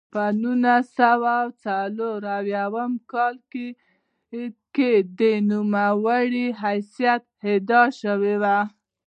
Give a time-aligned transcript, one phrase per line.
[0.13, 2.65] په نولس سوه څلور اویا
[3.11, 3.35] کال
[4.75, 4.89] کې
[5.19, 8.15] د نوموړي حیثیت اعاده شو.